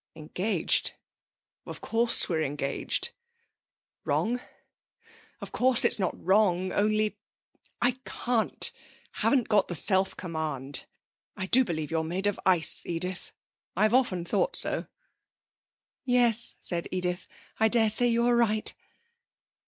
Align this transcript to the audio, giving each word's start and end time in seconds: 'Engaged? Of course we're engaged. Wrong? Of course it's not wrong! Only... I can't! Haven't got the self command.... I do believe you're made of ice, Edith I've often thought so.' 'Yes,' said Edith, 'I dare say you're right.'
'Engaged? 0.15 0.93
Of 1.63 1.79
course 1.79 2.27
we're 2.27 2.41
engaged. 2.41 3.11
Wrong? 4.03 4.39
Of 5.39 5.51
course 5.51 5.85
it's 5.85 5.99
not 5.99 6.19
wrong! 6.25 6.71
Only... 6.71 7.19
I 7.83 7.91
can't! 8.03 8.71
Haven't 9.11 9.47
got 9.47 9.67
the 9.67 9.75
self 9.75 10.17
command.... 10.17 10.87
I 11.37 11.45
do 11.45 11.63
believe 11.63 11.91
you're 11.91 12.03
made 12.03 12.25
of 12.25 12.39
ice, 12.47 12.83
Edith 12.87 13.31
I've 13.77 13.93
often 13.93 14.25
thought 14.25 14.55
so.' 14.55 14.87
'Yes,' 16.03 16.55
said 16.63 16.87
Edith, 16.89 17.27
'I 17.59 17.67
dare 17.67 17.89
say 17.91 18.07
you're 18.07 18.35
right.' 18.35 18.73